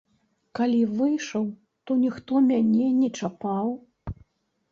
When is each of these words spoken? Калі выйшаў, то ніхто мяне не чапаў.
Калі 0.59 0.79
выйшаў, 1.01 1.43
то 1.85 1.97
ніхто 2.05 2.33
мяне 2.47 2.87
не 3.01 3.09
чапаў. 3.21 3.67